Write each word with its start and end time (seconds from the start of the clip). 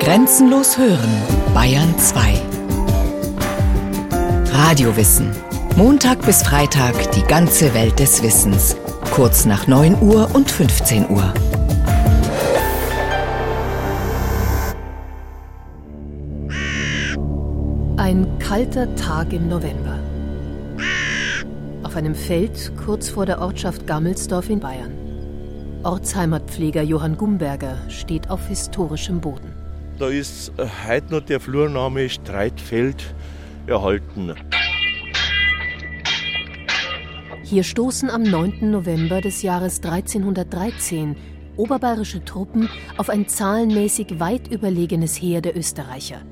Grenzenlos 0.00 0.78
hören, 0.78 1.10
Bayern 1.52 1.98
2. 1.98 2.40
Radiowissen. 4.50 5.30
Montag 5.76 6.24
bis 6.24 6.42
Freitag 6.42 7.12
die 7.12 7.22
ganze 7.24 7.74
Welt 7.74 7.98
des 7.98 8.22
Wissens. 8.22 8.78
Kurz 9.10 9.44
nach 9.44 9.66
9 9.66 10.00
Uhr 10.00 10.34
und 10.34 10.50
15 10.50 11.10
Uhr. 11.10 11.34
Ein 17.98 18.26
kalter 18.38 18.94
Tag 18.96 19.34
im 19.34 19.48
November. 19.48 19.98
Auf 21.82 21.94
einem 21.94 22.14
Feld 22.14 22.72
kurz 22.82 23.10
vor 23.10 23.26
der 23.26 23.42
Ortschaft 23.42 23.86
Gammelsdorf 23.86 24.48
in 24.48 24.60
Bayern. 24.60 24.94
Ortsheimatpfleger 25.82 26.82
Johann 26.82 27.18
Gumberger 27.18 27.76
steht 27.88 28.30
auf 28.30 28.48
historischem 28.48 29.20
Boden. 29.20 29.57
Da 29.98 30.08
ist 30.08 30.52
äh, 30.58 30.66
heute 30.86 31.12
noch 31.12 31.22
der 31.22 31.40
Flurname 31.40 32.08
Streitfeld 32.08 33.14
erhalten. 33.66 34.32
Hier 37.42 37.64
stoßen 37.64 38.08
am 38.08 38.22
9. 38.22 38.70
November 38.70 39.20
des 39.20 39.42
Jahres 39.42 39.82
1313 39.82 41.16
oberbayerische 41.56 42.24
Truppen 42.24 42.68
auf 42.96 43.10
ein 43.10 43.26
zahlenmäßig 43.26 44.20
weit 44.20 44.46
überlegenes 44.46 45.20
Heer 45.20 45.40
der 45.40 45.56
Österreicher. 45.56 46.22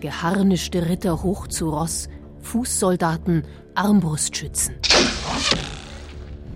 Geharnischte 0.00 0.88
Ritter 0.88 1.22
hoch 1.22 1.46
zu 1.46 1.70
Ross, 1.70 2.08
Fußsoldaten, 2.40 3.44
Armbrustschützen. 3.76 4.74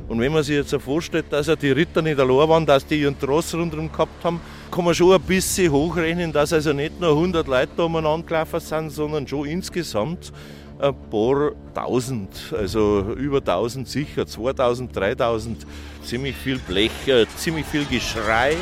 Und 0.09 0.19
wenn 0.19 0.33
man 0.33 0.43
sich 0.43 0.57
jetzt 0.57 0.75
vorstellt, 0.83 1.27
dass 1.31 1.47
ja 1.47 1.55
die 1.55 1.71
Ritter 1.71 2.03
nicht 2.03 2.19
allein 2.19 2.49
waren, 2.49 2.67
dass 2.67 2.85
die 2.85 3.03
ihren 3.03 3.17
Tross 3.17 3.55
rundherum 3.55 3.93
gehabt 3.93 4.25
haben, 4.25 4.41
kann 4.71 4.85
man 4.85 4.95
schon 4.95 5.13
ein 5.13 5.21
bisschen 5.21 5.73
hochrechnen, 5.73 6.33
dass 6.33 6.53
also 6.53 6.73
nicht 6.73 7.01
nur 7.01 7.11
100 7.11 7.47
Leute 7.47 7.73
da 7.77 7.85
umeinander 7.85 8.27
gelaufen 8.27 8.61
sind, 8.61 8.91
sondern 8.91 9.27
schon 9.27 9.47
insgesamt 9.47 10.33
ein 10.79 10.95
paar 11.11 11.53
Tausend, 11.75 12.31
also 12.57 13.13
über 13.17 13.39
1000 13.39 13.87
sicher, 13.87 14.27
2000, 14.27 14.95
3000, 14.95 15.67
ziemlich 16.05 16.37
viel 16.37 16.59
Blech, 16.59 16.91
ziemlich 17.37 17.67
viel 17.67 17.85
Geschrei. 17.85 18.57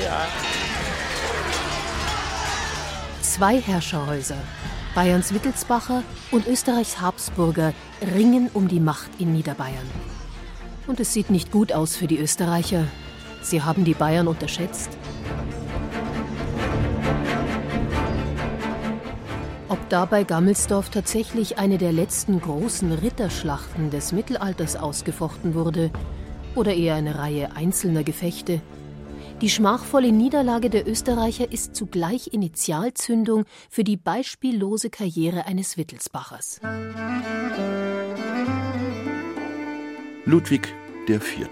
Zwei 3.22 3.60
Herrscherhäuser, 3.60 4.38
Bayerns 4.94 5.32
Wittelsbacher 5.32 6.02
und 6.32 6.46
Österreichs 6.48 7.00
Habsburger, 7.00 7.72
ringen 8.14 8.50
um 8.52 8.66
die 8.66 8.80
Macht 8.80 9.10
in 9.18 9.32
Niederbayern. 9.32 9.86
Und 10.86 11.00
es 11.00 11.12
sieht 11.12 11.30
nicht 11.30 11.52
gut 11.52 11.72
aus 11.72 11.96
für 11.96 12.06
die 12.06 12.18
Österreicher. 12.18 12.84
Sie 13.42 13.62
haben 13.62 13.84
die 13.84 13.94
Bayern 13.94 14.26
unterschätzt. 14.26 14.97
Dabei 19.88 20.24
Gammelsdorf 20.24 20.90
tatsächlich 20.90 21.58
eine 21.58 21.78
der 21.78 21.92
letzten 21.92 22.40
großen 22.40 22.92
Ritterschlachten 22.92 23.90
des 23.90 24.12
Mittelalters 24.12 24.76
ausgefochten 24.76 25.54
wurde 25.54 25.90
oder 26.54 26.74
eher 26.74 26.94
eine 26.94 27.18
Reihe 27.18 27.54
einzelner 27.56 28.04
Gefechte, 28.04 28.60
die 29.40 29.50
schmachvolle 29.50 30.10
Niederlage 30.10 30.68
der 30.68 30.88
Österreicher 30.88 31.52
ist 31.52 31.76
zugleich 31.76 32.32
Initialzündung 32.32 33.44
für 33.70 33.84
die 33.84 33.96
beispiellose 33.96 34.90
Karriere 34.90 35.46
eines 35.46 35.76
Wittelsbachers. 35.76 36.60
Ludwig 40.24 40.74
IV., 41.08 41.48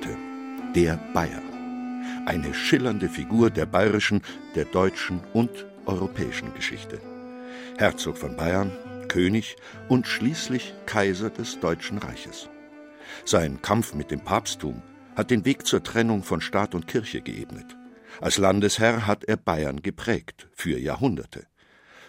der 0.75 0.99
Bayer. 1.15 1.43
Eine 2.27 2.53
schillernde 2.55 3.09
Figur 3.09 3.51
der 3.51 3.67
bayerischen, 3.67 4.21
der 4.57 4.65
deutschen 4.65 5.21
und 5.33 5.51
europäischen 5.87 6.53
Geschichte. 6.55 6.99
Herzog 7.79 8.19
von 8.19 8.37
Bayern, 8.37 8.73
König 9.09 9.57
und 9.89 10.07
schließlich 10.07 10.75
Kaiser 10.87 11.31
des 11.31 11.61
Deutschen 11.61 11.99
Reiches. 11.99 12.49
Sein 13.25 13.63
Kampf 13.63 13.95
mit 13.95 14.11
dem 14.11 14.21
Papsttum 14.21 14.83
hat 15.15 15.31
den 15.31 15.45
Weg 15.45 15.67
zur 15.67 15.83
Trennung 15.83 16.23
von 16.23 16.41
Staat 16.41 16.75
und 16.75 16.87
Kirche 16.87 17.23
geebnet. 17.23 17.77
Als 18.21 18.39
Landesherr 18.39 19.07
hat 19.07 19.25
er 19.25 19.37
Bayern 19.37 19.83
geprägt, 19.83 20.49
für 20.53 20.79
Jahrhunderte. 20.79 21.47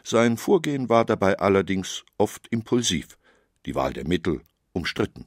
Sein 0.03 0.37
Vorgehen 0.37 0.89
war 0.89 1.05
dabei 1.05 1.37
allerdings 1.39 2.05
oft 2.17 2.47
impulsiv, 2.47 3.17
die 3.65 3.75
Wahl 3.75 3.93
der 3.93 4.07
Mittel 4.07 4.41
umstritten. 4.71 5.25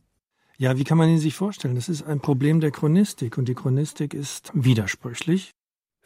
Ja, 0.56 0.76
wie 0.76 0.84
kann 0.84 0.98
man 0.98 1.08
ihn 1.08 1.19
sich 1.19 1.34
vorstellen? 1.34 1.75
Das 1.75 1.88
ist 1.88 2.02
ein 2.02 2.20
Problem 2.20 2.60
der 2.60 2.70
Chronistik 2.70 3.38
und 3.38 3.47
die 3.47 3.54
Chronistik 3.54 4.14
ist 4.14 4.50
widersprüchlich. 4.52 5.54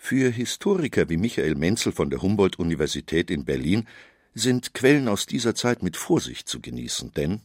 Für 0.07 0.29
Historiker 0.31 1.09
wie 1.09 1.17
Michael 1.17 1.55
Menzel 1.55 1.91
von 1.91 2.11
der 2.11 2.21
Humboldt-Universität 2.21 3.31
in 3.31 3.47
Berlin 3.47 3.87
sind 4.35 4.75
Quellen 4.75 5.09
aus 5.09 5.25
dieser 5.25 5.55
Zeit 5.55 5.83
mit 5.83 5.97
Vorsicht 5.97 6.47
zu 6.47 6.61
genießen, 6.61 7.13
denn 7.13 7.41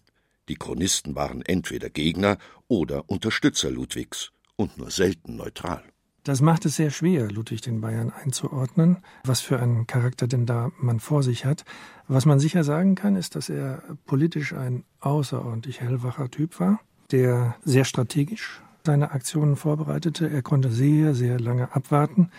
die 0.49 0.55
Chronisten 0.55 1.15
waren 1.15 1.41
entweder 1.41 1.89
Gegner 1.89 2.37
oder 2.67 3.09
Unterstützer 3.09 3.71
Ludwigs 3.71 4.33
und 4.57 4.77
nur 4.77 4.91
selten 4.91 5.37
neutral. 5.37 5.85
Das 6.25 6.41
macht 6.41 6.65
es 6.65 6.75
sehr 6.75 6.89
schwer, 6.89 7.31
Ludwig 7.31 7.61
den 7.61 7.79
Bayern 7.79 8.11
einzuordnen, 8.11 8.97
was 9.23 9.39
für 9.39 9.57
einen 9.57 9.87
Charakter 9.87 10.27
denn 10.27 10.45
da 10.45 10.73
man 10.81 10.99
vor 10.99 11.23
sich 11.23 11.45
hat. 11.45 11.63
Was 12.09 12.25
man 12.25 12.41
sicher 12.41 12.65
sagen 12.65 12.95
kann, 12.95 13.15
ist, 13.15 13.37
dass 13.37 13.47
er 13.47 13.83
politisch 14.05 14.51
ein 14.51 14.83
außerordentlich 14.99 15.79
hellwacher 15.79 16.29
Typ 16.29 16.59
war 16.59 16.81
der 17.11 17.55
sehr 17.63 17.85
strategisch 17.85 18.61
seine 18.83 19.11
Aktionen 19.11 19.55
vorbereitete. 19.55 20.29
Er 20.29 20.41
konnte 20.41 20.71
sehr, 20.71 21.13
sehr 21.15 21.39
lange 21.39 21.75
abwarten, 21.75 22.31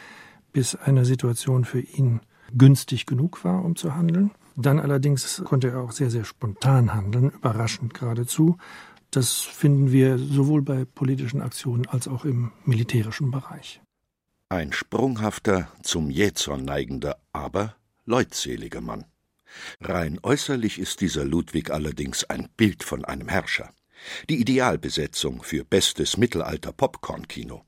bis 0.52 0.74
eine 0.74 1.04
Situation 1.04 1.64
für 1.64 1.80
ihn 1.80 2.20
günstig 2.56 3.06
genug 3.06 3.44
war, 3.44 3.64
um 3.64 3.76
zu 3.76 3.94
handeln. 3.94 4.32
Dann 4.56 4.80
allerdings 4.80 5.42
konnte 5.44 5.70
er 5.70 5.80
auch 5.80 5.92
sehr, 5.92 6.10
sehr 6.10 6.24
spontan 6.24 6.92
handeln, 6.92 7.30
überraschend 7.30 7.94
geradezu. 7.94 8.56
Das 9.10 9.40
finden 9.40 9.92
wir 9.92 10.18
sowohl 10.18 10.62
bei 10.62 10.84
politischen 10.84 11.40
Aktionen 11.40 11.86
als 11.86 12.08
auch 12.08 12.24
im 12.24 12.52
militärischen 12.64 13.30
Bereich. 13.30 13.80
Ein 14.48 14.72
sprunghafter, 14.72 15.68
zum 15.82 16.10
Jähzorn 16.10 16.64
neigender, 16.64 17.16
aber 17.32 17.76
leutseliger 18.04 18.80
Mann. 18.80 19.04
Rein 19.80 20.18
äußerlich 20.22 20.78
ist 20.78 21.00
dieser 21.00 21.24
Ludwig 21.24 21.70
allerdings 21.70 22.24
ein 22.24 22.48
Bild 22.56 22.82
von 22.82 23.04
einem 23.04 23.28
Herrscher 23.28 23.70
die 24.28 24.40
Idealbesetzung 24.40 25.42
für 25.42 25.64
bestes 25.64 26.16
Mittelalter-Popcorn-Kino. 26.16 27.64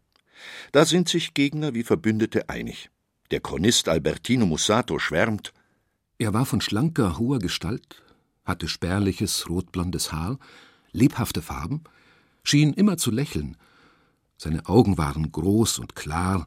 Da 0.72 0.84
sind 0.84 1.08
sich 1.08 1.34
Gegner 1.34 1.74
wie 1.74 1.82
Verbündete 1.82 2.48
einig. 2.48 2.90
Der 3.30 3.40
Chronist 3.40 3.88
Albertino 3.88 4.46
Mussato 4.46 4.98
schwärmt 4.98 5.52
Er 6.18 6.34
war 6.34 6.46
von 6.46 6.60
schlanker, 6.60 7.18
hoher 7.18 7.38
Gestalt, 7.38 8.02
hatte 8.44 8.68
spärliches, 8.68 9.48
rotblondes 9.48 10.12
Haar, 10.12 10.38
lebhafte 10.92 11.42
Farben, 11.42 11.82
schien 12.42 12.72
immer 12.72 12.96
zu 12.96 13.10
lächeln. 13.10 13.56
Seine 14.36 14.66
Augen 14.66 14.98
waren 14.98 15.30
groß 15.30 15.78
und 15.78 15.94
klar, 15.94 16.46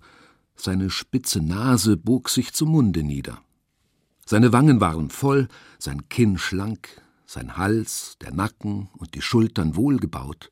seine 0.55 0.89
spitze 0.89 1.41
Nase 1.41 1.97
bog 1.97 2.29
sich 2.29 2.53
zum 2.53 2.69
Munde 2.69 3.03
nieder. 3.03 3.41
Seine 4.25 4.53
Wangen 4.53 4.81
waren 4.81 5.09
voll, 5.09 5.47
sein 5.77 6.09
Kinn 6.09 6.37
schlank, 6.37 7.01
sein 7.35 7.57
Hals, 7.57 8.15
der 8.21 8.33
Nacken 8.33 8.89
und 8.97 9.13
die 9.13 9.21
Schultern 9.21 9.75
wohlgebaut, 9.75 10.51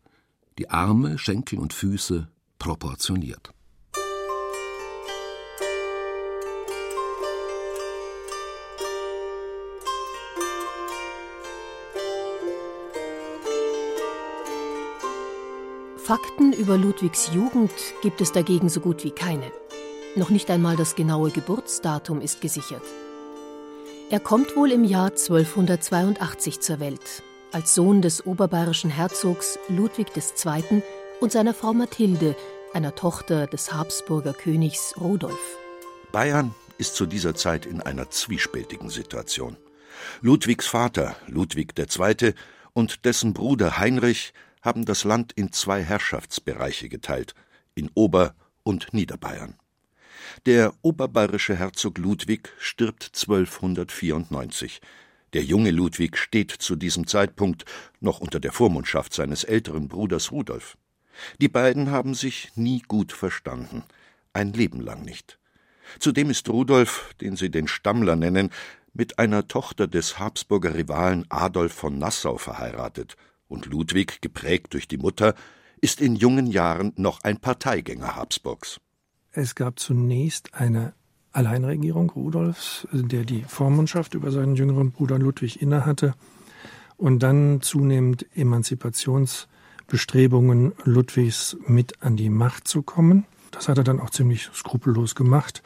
die 0.57 0.69
Arme, 0.69 1.17
Schenkel 1.17 1.57
und 1.59 1.71
Füße 1.71 2.27
proportioniert. 2.59 3.53
Fakten 15.95 16.51
über 16.51 16.77
Ludwigs 16.77 17.31
Jugend 17.33 17.71
gibt 18.01 18.19
es 18.19 18.33
dagegen 18.33 18.67
so 18.67 18.81
gut 18.81 19.05
wie 19.05 19.11
keine. 19.11 19.49
Noch 20.17 20.29
nicht 20.29 20.51
einmal 20.51 20.75
das 20.75 20.95
genaue 20.95 21.31
Geburtsdatum 21.31 22.19
ist 22.19 22.41
gesichert. 22.41 22.83
Er 24.09 24.19
kommt 24.19 24.55
wohl 24.55 24.71
im 24.71 24.83
Jahr 24.83 25.07
1282 25.07 26.59
zur 26.59 26.79
Welt, 26.79 27.23
als 27.51 27.73
Sohn 27.73 28.01
des 28.01 28.25
oberbayerischen 28.25 28.89
Herzogs 28.89 29.57
Ludwig 29.69 30.09
II. 30.15 30.83
und 31.19 31.31
seiner 31.31 31.53
Frau 31.53 31.73
Mathilde, 31.73 32.35
einer 32.73 32.95
Tochter 32.95 33.47
des 33.47 33.73
Habsburger 33.73 34.33
Königs 34.33 34.93
Rudolf. 34.99 35.57
Bayern 36.11 36.53
ist 36.77 36.95
zu 36.95 37.05
dieser 37.05 37.33
Zeit 37.33 37.65
in 37.65 37.81
einer 37.81 38.09
zwiespältigen 38.09 38.89
Situation. 38.89 39.57
Ludwigs 40.21 40.67
Vater, 40.67 41.15
Ludwig 41.27 41.73
II., 41.77 42.33
und 42.73 43.05
dessen 43.05 43.33
Bruder 43.33 43.77
Heinrich 43.77 44.33
haben 44.61 44.85
das 44.85 45.03
Land 45.03 45.31
in 45.33 45.51
zwei 45.51 45.81
Herrschaftsbereiche 45.81 46.89
geteilt, 46.89 47.35
in 47.75 47.89
Ober- 47.93 48.35
und 48.63 48.93
Niederbayern. 48.93 49.55
Der 50.45 50.73
oberbayerische 50.81 51.55
Herzog 51.55 51.97
Ludwig 51.97 52.51
stirbt 52.59 53.11
1294. 53.13 54.81
Der 55.33 55.43
junge 55.43 55.71
Ludwig 55.71 56.17
steht 56.17 56.51
zu 56.51 56.75
diesem 56.75 57.07
Zeitpunkt 57.07 57.65
noch 57.99 58.19
unter 58.19 58.39
der 58.39 58.51
Vormundschaft 58.51 59.13
seines 59.13 59.43
älteren 59.43 59.87
Bruders 59.87 60.31
Rudolf. 60.31 60.77
Die 61.41 61.47
beiden 61.47 61.91
haben 61.91 62.13
sich 62.13 62.51
nie 62.55 62.81
gut 62.87 63.11
verstanden, 63.11 63.83
ein 64.33 64.53
Leben 64.53 64.81
lang 64.81 65.03
nicht. 65.03 65.39
Zudem 65.99 66.29
ist 66.29 66.49
Rudolf, 66.49 67.13
den 67.21 67.35
sie 67.35 67.49
den 67.49 67.67
Stammler 67.67 68.15
nennen, 68.15 68.49
mit 68.93 69.19
einer 69.19 69.47
Tochter 69.47 69.87
des 69.87 70.19
Habsburger 70.19 70.75
Rivalen 70.75 71.25
Adolf 71.29 71.73
von 71.73 71.97
Nassau 71.97 72.37
verheiratet, 72.37 73.15
und 73.47 73.65
Ludwig, 73.65 74.21
geprägt 74.21 74.73
durch 74.73 74.87
die 74.87 74.97
Mutter, 74.97 75.35
ist 75.81 76.01
in 76.01 76.15
jungen 76.15 76.47
Jahren 76.47 76.93
noch 76.95 77.23
ein 77.23 77.39
Parteigänger 77.39 78.15
Habsburgs. 78.15 78.79
Es 79.35 79.55
gab 79.55 79.79
zunächst 79.79 80.53
eine 80.53 80.93
Alleinregierung 81.31 82.11
Rudolfs, 82.11 82.87
der 82.91 83.25
die 83.25 83.41
Vormundschaft 83.41 84.13
über 84.13 84.29
seinen 84.29 84.55
jüngeren 84.55 84.91
Bruder 84.91 85.17
Ludwig 85.17 85.59
innehatte, 85.59 86.13
und 86.97 87.23
dann 87.23 87.59
zunehmend 87.61 88.27
Emanzipationsbestrebungen 88.35 90.73
Ludwigs 90.83 91.57
mit 91.65 92.03
an 92.03 92.15
die 92.15 92.29
Macht 92.29 92.67
zu 92.67 92.83
kommen. 92.83 93.25
Das 93.49 93.67
hat 93.67 93.79
er 93.79 93.83
dann 93.83 93.99
auch 93.99 94.11
ziemlich 94.11 94.51
skrupellos 94.53 95.15
gemacht 95.15 95.63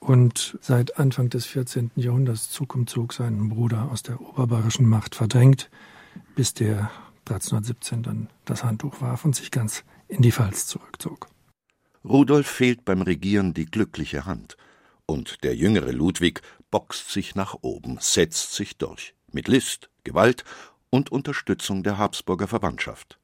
und 0.00 0.58
seit 0.60 0.98
Anfang 0.98 1.30
des 1.30 1.46
14. 1.46 1.92
Jahrhunderts 1.94 2.50
Zug 2.50 2.74
um 2.74 2.88
Zug 2.88 3.12
seinen 3.12 3.48
Bruder 3.48 3.92
aus 3.92 4.02
der 4.02 4.20
oberbayerischen 4.20 4.88
Macht 4.88 5.14
verdrängt, 5.14 5.70
bis 6.34 6.52
der 6.52 6.90
1317 7.26 8.02
dann 8.02 8.28
das 8.44 8.64
Handtuch 8.64 9.00
warf 9.00 9.24
und 9.24 9.36
sich 9.36 9.52
ganz 9.52 9.84
in 10.08 10.20
die 10.20 10.32
Pfalz 10.32 10.66
zurückzog. 10.66 11.28
Rudolf 12.04 12.46
fehlt 12.46 12.84
beim 12.84 13.02
Regieren 13.02 13.54
die 13.54 13.66
glückliche 13.66 14.26
Hand, 14.26 14.56
und 15.06 15.42
der 15.42 15.56
jüngere 15.56 15.92
Ludwig 15.92 16.42
boxt 16.70 17.10
sich 17.10 17.34
nach 17.34 17.56
oben, 17.62 17.98
setzt 18.00 18.54
sich 18.54 18.76
durch, 18.76 19.14
mit 19.32 19.48
List, 19.48 19.88
Gewalt 20.04 20.44
und 20.90 21.10
Unterstützung 21.10 21.82
der 21.82 21.98
Habsburger 21.98 22.46
Verwandtschaft. 22.46 23.18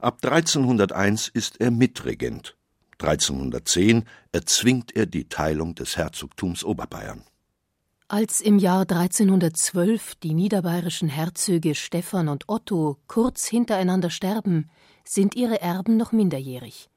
Ab 0.00 0.18
1301 0.22 1.28
ist 1.28 1.60
er 1.60 1.70
Mitregent 1.70 2.56
1310 3.00 4.04
erzwingt 4.32 4.94
er 4.94 5.06
die 5.06 5.28
Teilung 5.28 5.74
des 5.74 5.96
Herzogtums 5.96 6.64
Oberbayern. 6.64 7.22
Als 8.08 8.40
im 8.40 8.58
Jahr 8.58 8.82
1312 8.82 10.16
die 10.16 10.34
niederbayerischen 10.34 11.08
Herzöge 11.08 11.74
Stephan 11.74 12.28
und 12.28 12.48
Otto 12.48 12.98
kurz 13.06 13.46
hintereinander 13.46 14.10
sterben, 14.10 14.68
sind 15.04 15.34
ihre 15.34 15.60
Erben 15.60 15.96
noch 15.96 16.12
minderjährig. 16.12 16.89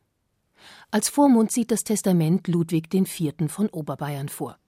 Als 0.94 1.10
Vormund 1.10 1.52
sieht 1.52 1.72
das 1.72 1.84
Testament 1.84 2.48
Ludwig 2.48 2.94
IV. 2.94 3.34
von 3.48 3.68
Oberbayern 3.70 4.30
vor. 4.30 4.60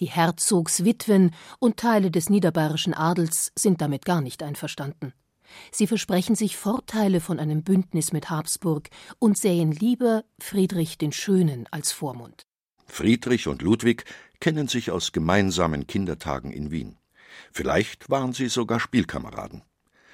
Die 0.00 0.06
Herzogswitwen 0.06 1.32
und 1.58 1.76
Teile 1.76 2.10
des 2.10 2.30
niederbayerischen 2.30 2.94
Adels 2.94 3.52
sind 3.54 3.82
damit 3.82 4.06
gar 4.06 4.22
nicht 4.22 4.42
einverstanden. 4.42 5.12
Sie 5.70 5.86
versprechen 5.86 6.34
sich 6.34 6.56
Vorteile 6.56 7.20
von 7.20 7.38
einem 7.38 7.62
Bündnis 7.62 8.10
mit 8.10 8.30
Habsburg 8.30 8.88
und 9.18 9.36
sähen 9.36 9.70
lieber 9.70 10.24
Friedrich 10.38 10.96
den 10.96 11.12
Schönen 11.12 11.66
als 11.70 11.92
Vormund. 11.92 12.46
Friedrich 12.86 13.46
und 13.46 13.60
Ludwig 13.60 14.06
kennen 14.40 14.66
sich 14.66 14.92
aus 14.92 15.12
gemeinsamen 15.12 15.86
Kindertagen 15.86 16.52
in 16.52 16.70
Wien. 16.70 16.96
Vielleicht 17.52 18.08
waren 18.08 18.32
sie 18.32 18.48
sogar 18.48 18.80
Spielkameraden. 18.80 19.60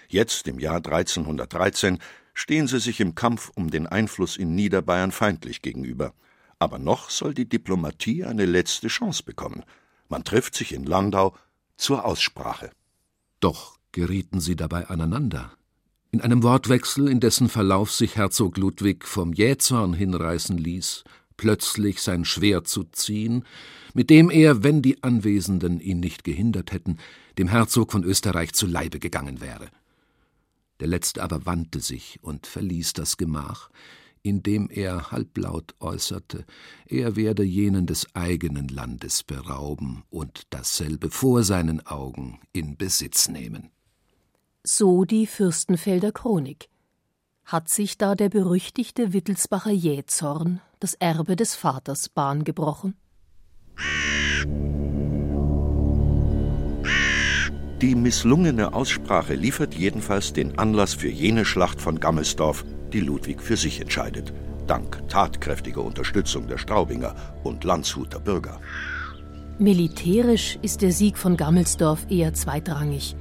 Jetzt, 0.09 0.49
im 0.49 0.59
Jahr 0.59 0.79
1313, 0.79 2.01
stehen 2.35 2.67
sie 2.67 2.81
sich 2.81 3.01
im 3.01 3.15
Kampf 3.15 3.51
um 3.55 3.71
den 3.71 3.87
Einfluss 3.87 4.37
in 4.37 4.55
Niederbayern 4.55 5.13
feindlich 5.13 5.63
gegenüber. 5.63 6.15
Aber 6.59 6.79
noch 6.79 7.11
soll 7.11 7.35
die 7.35 7.49
Diplomatie 7.49 8.25
eine 8.25 8.45
letzte 8.45 8.89
Chance 8.89 9.23
bekommen. 9.23 9.65
Man 10.09 10.25
trifft 10.25 10.55
sich 10.55 10.73
in 10.73 10.85
Landau 10.85 11.35
zur 11.77 12.05
Aussprache. 12.05 12.71
Doch 13.41 13.79
gerieten 13.93 14.41
sie 14.41 14.57
dabei 14.57 14.89
aneinander. 14.89 15.53
In 16.13 16.21
einem 16.21 16.43
Wortwechsel, 16.43 17.09
in 17.09 17.21
dessen 17.21 17.49
Verlauf 17.49 17.93
sich 17.93 18.17
Herzog 18.17 18.57
Ludwig 18.57 19.07
vom 19.07 19.33
Jähzorn 19.33 19.95
hinreißen 19.95 20.59
ließ, 20.59 21.05
plötzlich 21.37 22.03
sein 22.03 22.25
Schwert 22.25 22.69
zu 22.69 22.85
ziehen, 22.85 23.45
mit 23.95 24.11
dem 24.11 24.29
er, 24.29 24.63
wenn 24.63 24.83
die 24.83 25.03
Anwesenden 25.03 25.81
ihn 25.81 26.01
nicht 26.01 26.25
gehindert 26.25 26.73
hätten, 26.73 26.99
dem 27.39 27.49
Herzog 27.49 27.93
von 27.93 28.05
Österreich 28.05 28.53
zu 28.53 28.67
Leibe 28.67 28.99
gegangen 28.99 29.41
wäre. 29.41 29.69
Der 30.81 30.89
letzte 30.89 31.23
aber 31.23 31.47
wandte 31.47 31.81
sich 31.81 32.19
und 32.23 32.47
verließ 32.47 32.95
das 32.95 33.17
Gemach, 33.17 33.71
indem 34.23 34.69
er 34.71 35.13
halblaut 35.13 35.75
äußerte, 35.81 36.45
er 36.87 37.17
werde 37.17 37.43
jenen 37.43 37.87
des 37.87 38.15
eigenen 38.15 38.69
Landes 38.69 39.23
berauben 39.23 40.03
und 40.11 40.43
dasselbe 40.51 41.11
vor 41.11 41.43
seinen 41.43 41.87
Augen 41.87 42.41
in 42.53 42.77
Besitz 42.77 43.29
nehmen. 43.29 43.71
So 44.63 45.05
die 45.05 45.27
Fürstenfelder 45.27 46.13
Chronik. 46.13 46.69
Hat 47.45 47.69
sich 47.69 47.99
da 47.99 48.15
der 48.15 48.29
berüchtigte 48.29 49.13
Wittelsbacher 49.13 49.73
Jähzorn, 49.73 50.61
das 50.79 50.95
Erbe 50.95 51.35
des 51.35 51.55
Vaters, 51.55 52.09
Bahn 52.09 52.45
gebrochen? 52.45 52.95
Die 57.83 57.95
misslungene 57.95 58.75
Aussprache 58.75 59.35
liefert 59.35 59.75
jedenfalls 59.75 60.35
den 60.35 60.59
Anlass 60.59 60.93
für 60.93 61.09
jene 61.09 61.47
Schlacht 61.47 61.81
von 61.81 61.99
Gammelsdorf, 61.99 62.67
die 62.93 63.01
Ludwig 63.01 63.41
für 63.41 63.57
sich 63.57 63.81
entscheidet, 63.81 64.35
dank 64.67 65.03
tatkräftiger 65.09 65.83
Unterstützung 65.83 66.47
der 66.47 66.59
Straubinger 66.59 67.15
und 67.43 67.65
Landshuter 67.65 68.21
Bürger. 68.21 68.61
Militärisch 69.59 70.59
ist 70.61 70.83
der 70.83 70.93
Sieg 70.93 71.17
von 71.17 71.39
Gammelsdorf 71.39 72.07
eher 72.11 72.35
zweitrangig. 72.35 73.17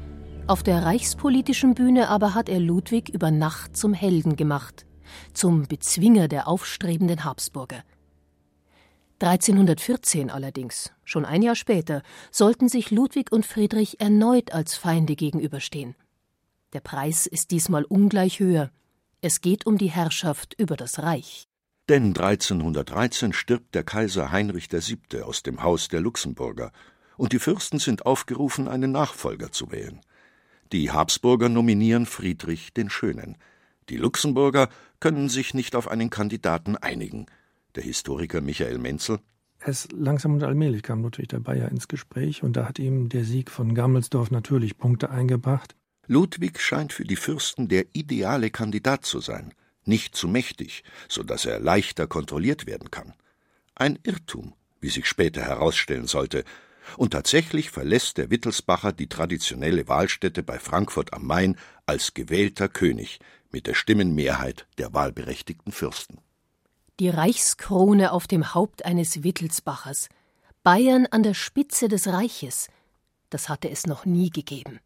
Auf 0.47 0.61
der 0.61 0.83
reichspolitischen 0.83 1.73
Bühne 1.73 2.09
aber 2.09 2.35
hat 2.35 2.49
er 2.49 2.59
Ludwig 2.59 3.07
über 3.07 3.31
Nacht 3.31 3.77
zum 3.77 3.93
Helden 3.93 4.35
gemacht, 4.35 4.85
zum 5.33 5.67
Bezwinger 5.67 6.27
der 6.27 6.49
aufstrebenden 6.49 7.23
Habsburger. 7.23 7.83
1314 9.21 10.29
allerdings, 10.29 10.91
schon 11.03 11.25
ein 11.25 11.41
Jahr 11.41 11.55
später, 11.55 12.03
sollten 12.31 12.69
sich 12.69 12.91
Ludwig 12.91 13.31
und 13.31 13.45
Friedrich 13.45 13.99
erneut 13.99 14.53
als 14.53 14.75
Feinde 14.75 15.15
gegenüberstehen. 15.15 15.95
Der 16.73 16.79
Preis 16.79 17.25
ist 17.25 17.51
diesmal 17.51 17.83
ungleich 17.83 18.39
höher. 18.39 18.71
Es 19.21 19.41
geht 19.41 19.65
um 19.65 19.77
die 19.77 19.91
Herrschaft 19.91 20.53
über 20.57 20.77
das 20.77 20.99
Reich. 20.99 21.47
Denn 21.89 22.09
1313 22.09 23.33
stirbt 23.33 23.75
der 23.75 23.83
Kaiser 23.83 24.31
Heinrich 24.31 24.71
VII. 24.71 25.23
aus 25.23 25.43
dem 25.43 25.63
Haus 25.63 25.87
der 25.87 26.01
Luxemburger, 26.01 26.71
und 27.17 27.33
die 27.33 27.39
Fürsten 27.39 27.79
sind 27.79 28.05
aufgerufen, 28.05 28.69
einen 28.69 28.93
Nachfolger 28.93 29.51
zu 29.51 29.71
wählen. 29.71 29.99
Die 30.71 30.91
Habsburger 30.91 31.49
nominieren 31.49 32.05
Friedrich 32.05 32.73
den 32.73 32.89
Schönen. 32.89 33.37
Die 33.89 33.97
Luxemburger 33.97 34.69
können 34.99 35.27
sich 35.27 35.53
nicht 35.53 35.75
auf 35.75 35.89
einen 35.89 36.09
Kandidaten 36.11 36.77
einigen. 36.77 37.25
Der 37.75 37.83
Historiker 37.83 38.41
Michael 38.41 38.77
Menzel 38.77 39.19
es 39.61 39.89
langsam 39.91 40.35
und 40.35 40.43
allmählich 40.43 40.83
kam 40.83 41.01
Ludwig 41.01 41.27
der 41.27 41.39
Bayer 41.39 41.69
ins 41.69 41.87
Gespräch 41.87 42.43
und 42.43 42.53
da 42.53 42.65
hat 42.65 42.79
ihm 42.79 43.09
der 43.09 43.25
Sieg 43.25 43.51
von 43.51 43.75
Gammelsdorf 43.75 44.31
natürlich 44.31 44.77
Punkte 44.77 45.09
eingebracht. 45.09 45.75
Ludwig 46.07 46.59
scheint 46.61 46.93
für 46.93 47.03
die 47.03 47.17
Fürsten 47.17 47.67
der 47.67 47.85
ideale 47.93 48.51
Kandidat 48.51 49.05
zu 49.05 49.19
sein, 49.19 49.53
nicht 49.83 50.15
zu 50.15 50.27
mächtig, 50.27 50.83
so 51.09 51.23
dass 51.23 51.45
er 51.45 51.59
leichter 51.59 52.07
kontrolliert 52.07 52.67
werden 52.67 52.89
kann. 52.89 53.13
Ein 53.75 53.99
Irrtum, 54.03 54.53
wie 54.79 54.89
sich 54.89 55.07
später 55.07 55.41
herausstellen 55.41 56.07
sollte, 56.07 56.45
und 56.97 57.11
tatsächlich 57.11 57.69
verlässt 57.69 58.17
der 58.17 58.31
Wittelsbacher 58.31 58.93
die 58.93 59.07
traditionelle 59.07 59.87
Wahlstätte 59.87 60.41
bei 60.41 60.57
Frankfurt 60.57 61.13
am 61.13 61.27
Main 61.27 61.57
als 61.85 62.13
gewählter 62.13 62.69
König 62.69 63.19
mit 63.51 63.67
der 63.67 63.75
Stimmenmehrheit 63.75 64.67
der 64.77 64.93
wahlberechtigten 64.93 65.71
Fürsten. 65.71 66.19
Die 66.99 67.09
Reichskrone 67.09 68.11
auf 68.11 68.27
dem 68.27 68.53
Haupt 68.53 68.83
eines 68.83 69.23
Wittelsbachers, 69.23 70.09
Bayern 70.63 71.07
an 71.11 71.23
der 71.23 71.33
Spitze 71.33 71.87
des 71.87 72.07
Reiches, 72.07 72.67
das 73.29 73.47
hatte 73.47 73.69
es 73.69 73.87
noch 73.87 74.05
nie 74.05 74.29
gegeben. 74.29 74.79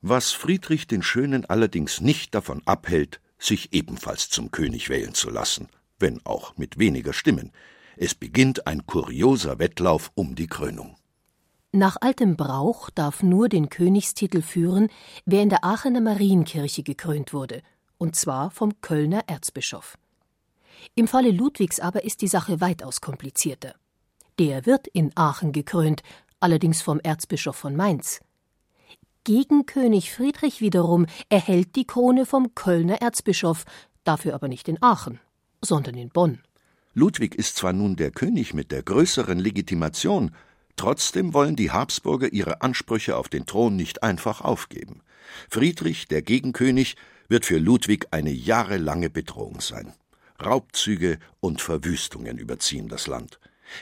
Was 0.00 0.30
Friedrich 0.30 0.86
den 0.86 1.02
Schönen 1.02 1.44
allerdings 1.44 2.00
nicht 2.00 2.36
davon 2.36 2.62
abhält, 2.66 3.20
sich 3.36 3.72
ebenfalls 3.72 4.30
zum 4.30 4.52
König 4.52 4.90
wählen 4.90 5.14
zu 5.14 5.28
lassen, 5.28 5.68
wenn 5.98 6.24
auch 6.24 6.56
mit 6.56 6.78
weniger 6.78 7.12
Stimmen. 7.12 7.50
Es 7.96 8.14
beginnt 8.14 8.68
ein 8.68 8.86
kurioser 8.86 9.58
Wettlauf 9.58 10.12
um 10.14 10.36
die 10.36 10.46
Krönung. 10.46 10.96
Nach 11.72 11.96
altem 12.00 12.36
Brauch 12.36 12.90
darf 12.90 13.24
nur 13.24 13.48
den 13.48 13.70
Königstitel 13.70 14.40
führen, 14.40 14.88
wer 15.24 15.42
in 15.42 15.48
der 15.48 15.64
Aachener 15.64 16.00
Marienkirche 16.00 16.84
gekrönt 16.84 17.32
wurde, 17.32 17.62
und 17.98 18.14
zwar 18.14 18.52
vom 18.52 18.80
Kölner 18.80 19.24
Erzbischof. 19.26 19.98
Im 20.94 21.08
Falle 21.08 21.30
Ludwigs 21.30 21.80
aber 21.80 22.04
ist 22.04 22.20
die 22.22 22.28
Sache 22.28 22.60
weitaus 22.60 23.00
komplizierter. 23.00 23.74
Der 24.38 24.66
wird 24.66 24.86
in 24.88 25.12
Aachen 25.14 25.52
gekrönt, 25.52 26.02
allerdings 26.40 26.82
vom 26.82 27.00
Erzbischof 27.00 27.56
von 27.56 27.76
Mainz. 27.76 28.20
Gegen 29.24 29.64
König 29.64 30.12
Friedrich 30.12 30.60
wiederum 30.60 31.06
erhält 31.28 31.76
die 31.76 31.86
Krone 31.86 32.26
vom 32.26 32.54
Kölner 32.54 33.00
Erzbischof, 33.00 33.64
dafür 34.04 34.34
aber 34.34 34.48
nicht 34.48 34.68
in 34.68 34.82
Aachen, 34.82 35.20
sondern 35.62 35.96
in 35.96 36.10
Bonn. 36.10 36.40
Ludwig 36.92 37.34
ist 37.34 37.56
zwar 37.56 37.72
nun 37.72 37.96
der 37.96 38.10
König 38.10 38.54
mit 38.54 38.70
der 38.70 38.82
größeren 38.82 39.38
Legitimation, 39.38 40.30
Trotzdem 40.76 41.34
wollen 41.34 41.56
die 41.56 41.70
Habsburger 41.70 42.32
ihre 42.32 42.62
Ansprüche 42.62 43.16
auf 43.16 43.28
den 43.28 43.46
Thron 43.46 43.76
nicht 43.76 44.02
einfach 44.02 44.40
aufgeben. 44.40 45.02
Friedrich, 45.48 46.08
der 46.08 46.22
Gegenkönig, 46.22 46.96
wird 47.28 47.46
für 47.46 47.58
Ludwig 47.58 48.08
eine 48.10 48.30
jahrelange 48.30 49.08
Bedrohung 49.08 49.60
sein. 49.60 49.92
Raubzüge 50.42 51.18
und 51.40 51.60
Verwüstungen 51.60 52.38
überziehen 52.38 52.88
das 52.88 53.06
Land. 53.06 53.38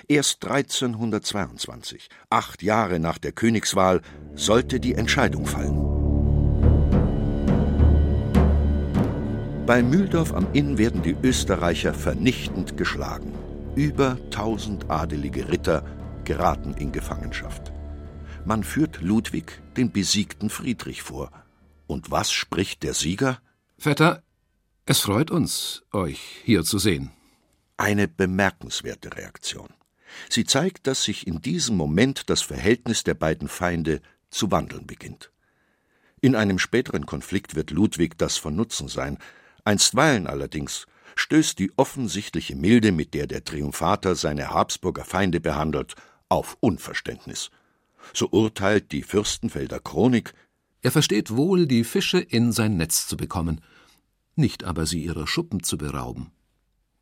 Erst 0.09 0.45
1322, 0.45 2.09
acht 2.31 2.63
Jahre 2.63 2.99
nach 2.99 3.19
der 3.19 3.33
Königswahl, 3.33 4.01
sollte 4.35 4.81
die 4.81 4.95
Entscheidung 4.95 5.47
fallen. 5.47 6.03
Bei 9.67 9.83
Mühldorf 9.83 10.33
am 10.35 10.53
Inn 10.53 10.77
werden 10.77 11.03
die 11.03 11.17
Österreicher 11.23 11.95
vernichtend 11.95 12.77
geschlagen. 12.77 13.33
Über 13.75 14.19
tausend 14.31 14.91
adelige 14.91 15.49
Ritter 15.49 15.85
geraten 16.25 16.75
in 16.75 16.93
Gefangenschaft. 16.93 17.73
Man 18.45 18.65
führt 18.65 19.01
Ludwig, 19.01 19.63
den 19.77 19.93
besiegten 19.93 20.51
Friedrich, 20.51 21.03
vor. 21.03 21.31
Und 21.87 22.11
was 22.11 22.33
spricht 22.33 22.83
der 22.83 22.93
Sieger? 22.93 23.39
Vetter, 23.79 24.23
es 24.85 25.01
freut 25.01 25.31
uns, 25.31 25.85
euch 25.93 26.21
hier 26.45 26.65
zu 26.65 26.79
sehen. 26.79 27.13
Eine 27.77 28.09
bemerkenswerte 28.09 29.17
Reaktion. 29.17 29.69
Sie 30.29 30.45
zeigt, 30.45 30.87
dass 30.87 31.05
sich 31.05 31.27
in 31.27 31.41
diesem 31.41 31.77
Moment 31.77 32.29
das 32.29 32.43
Verhältnis 32.43 33.05
der 33.05 33.15
beiden 33.15 33.49
Feinde 33.49 34.01
zu 34.31 34.51
wandeln 34.51 34.87
beginnt. 34.87 35.31
In 36.21 36.35
einem 36.37 36.59
späteren 36.59 37.07
Konflikt 37.07 37.55
wird 37.55 37.71
Ludwig 37.71 38.19
das 38.19 38.37
von 38.37 38.55
Nutzen 38.55 38.89
sein, 38.89 39.19
einstweilen 39.65 40.27
allerdings 40.27 40.87
stößt 41.15 41.59
die 41.59 41.73
offensichtliche 41.77 42.57
Milde, 42.57 42.91
mit 42.91 43.15
der 43.15 43.27
der 43.27 43.45
Triumphator 43.45 44.15
seine 44.15 44.51
Habsburger 44.51 45.05
Feinde 45.05 45.41
behandelt, 45.41 45.95
auf 46.29 46.57
Unverständnis. 46.61 47.51
So 48.15 48.29
urteilt 48.31 48.93
die 48.93 49.03
Fürstenfelder 49.03 49.79
Chronik 49.81 50.33
Er 50.81 50.91
versteht 50.91 51.37
wohl, 51.37 51.67
die 51.67 51.85
Fische 51.85 52.19
in 52.19 52.51
sein 52.51 52.77
Netz 52.77 53.07
zu 53.07 53.17
bekommen, 53.17 53.61
nicht 54.35 54.65
aber 54.65 54.87
sie 54.87 55.05
ihrer 55.05 55.27
Schuppen 55.27 55.63
zu 55.63 55.79
berauben. 55.79 56.33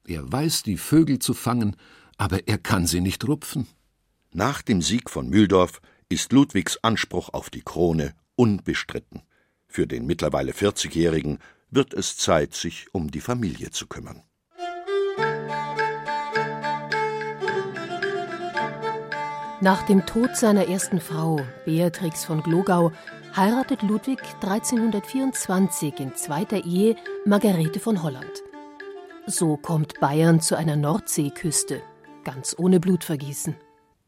Er 0.07 0.31
weiß, 0.31 0.63
die 0.63 0.77
Vögel 0.77 1.19
zu 1.19 1.35
fangen, 1.35 1.77
aber 2.17 2.49
er 2.49 2.59
kann 2.59 2.87
sie 2.87 3.01
nicht 3.01 3.27
rupfen. 3.27 3.67
Nach 4.33 4.63
dem 4.63 4.83
Sieg 4.83 5.11
von 5.11 5.29
Mühldorf 5.29 5.81
ist 6.09 6.33
Ludwigs 6.33 6.79
Anspruch 6.83 7.31
auf 7.31 7.51
die 7.51 7.63
Krone 7.63 8.15
unbestritten. 8.37 9.23
Für 9.69 9.87
den 9.87 10.07
mittlerweile 10.07 10.53
40-Jährigen 10.53 11.39
wird 11.71 11.95
es 11.95 12.17
Zeit, 12.17 12.55
sich 12.55 12.87
um 12.93 13.11
die 13.11 13.21
Familie 13.21 13.71
zu 13.71 13.87
kümmern. 13.87 14.23
Nach 19.63 19.83
dem 19.83 20.07
Tod 20.07 20.37
seiner 20.37 20.69
ersten 20.69 21.01
Frau, 21.01 21.45
Beatrix 21.67 22.25
von 22.25 22.43
Glogau, 22.43 22.93
heiratet 23.37 23.83
Ludwig 23.83 24.21
1324 24.43 26.01
in 26.01 26.15
zweiter 26.15 26.65
Ehe 26.65 26.97
Margarete 27.25 27.81
von 27.81 28.03
Holland. 28.03 28.43
So 29.27 29.57
kommt 29.57 30.01
Bayern 30.01 30.41
zu 30.41 30.57
einer 30.57 30.77
Nordseeküste, 30.77 31.83
ganz 32.25 32.57
ohne 32.59 32.81
Blutvergießen. 32.81 33.55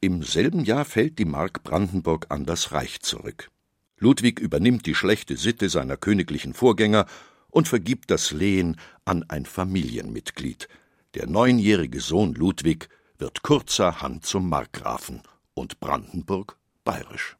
Im 0.00 0.22
selben 0.22 0.64
Jahr 0.64 0.84
fällt 0.84 1.18
die 1.18 1.24
Mark 1.24 1.62
Brandenburg 1.62 2.26
an 2.30 2.44
das 2.44 2.72
Reich 2.72 3.00
zurück. 3.00 3.50
Ludwig 3.98 4.40
übernimmt 4.40 4.86
die 4.86 4.96
schlechte 4.96 5.36
Sitte 5.36 5.68
seiner 5.68 5.96
königlichen 5.96 6.54
Vorgänger 6.54 7.06
und 7.50 7.68
vergibt 7.68 8.10
das 8.10 8.32
Lehen 8.32 8.76
an 9.04 9.24
ein 9.28 9.46
Familienmitglied. 9.46 10.68
Der 11.14 11.28
neunjährige 11.28 12.00
Sohn 12.00 12.34
Ludwig 12.34 12.88
wird 13.18 13.42
kurzerhand 13.42 14.26
zum 14.26 14.48
Markgrafen 14.48 15.22
und 15.54 15.78
Brandenburg 15.78 16.56
bayerisch. 16.84 17.36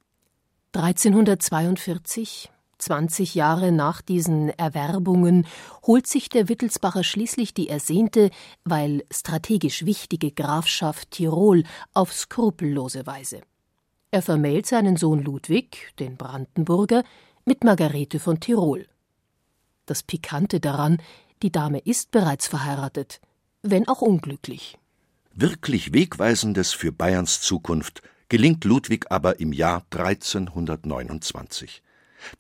1342, 0.75 2.51
20 2.79 3.35
Jahre 3.35 3.73
nach 3.73 4.01
diesen 4.01 4.49
Erwerbungen, 4.49 5.47
holt 5.87 6.07
sich 6.07 6.31
der 6.31 6.49
Wittelsbacher 6.49 7.05
schließlich 7.05 7.53
die 7.53 7.69
ersehnte, 7.69 8.31
weil 8.65 9.05
strategisch 9.13 9.85
wichtige 9.85 10.33
Grafschaft 10.33 11.11
Tirol 11.11 11.65
auf 11.93 12.13
skrupellose 12.13 13.07
Weise. 13.07 13.43
Er 14.11 14.23
vermählt 14.23 14.67
seinen 14.67 14.97
Sohn 14.97 15.23
Ludwig, 15.23 15.93
den 15.99 16.17
Brandenburger, 16.17 17.05
mit 17.45 17.65
Margarete 17.65 18.19
von 18.19 18.41
Tirol. 18.41 18.87
Das 19.85 20.03
Pikante 20.03 20.59
daran, 20.59 21.03
die 21.43 21.53
Dame 21.53 21.81
ist 21.81 22.13
bereits 22.13 22.47
verheiratet, 22.47 23.21
wenn 23.63 23.89
auch 23.89 24.01
unglücklich. 24.01 24.79
Wirklich 25.35 25.93
Wegweisendes 25.93 26.73
für 26.73 26.93
Bayerns 26.93 27.41
Zukunft 27.41 28.03
gelingt 28.33 28.65
Ludwig 28.65 29.05
aber 29.11 29.41
im 29.41 29.53
Jahr 29.53 29.85
1329. 29.91 31.83